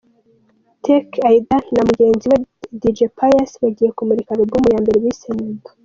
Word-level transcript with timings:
Tk 0.83 1.09
Aidan 1.29 1.65
na 1.75 1.81
mugenzi 1.87 2.25
we 2.31 2.37
Dj 2.81 2.99
Pius 3.17 3.51
bagiye 3.63 3.89
kumurika 3.97 4.31
album 4.37 4.63
ya 4.73 4.79
mbere 4.83 4.97
bise 5.03 5.27
‘Nyumva’. 5.35 5.69